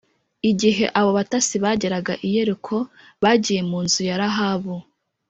Igihe 0.49 0.85
abo 0.99 1.09
batasi 1.17 1.55
bageraga 1.63 2.13
i 2.27 2.27
Yeriko 2.35 2.75
bagiye 3.23 3.61
mu 3.69 3.79
nzu 3.85 4.01
ya 4.09 4.15
Rahabu 4.21 4.75